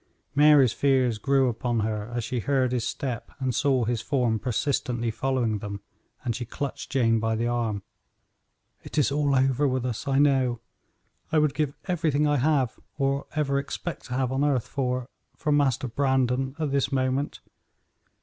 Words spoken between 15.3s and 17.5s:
for Master Brandon at this moment."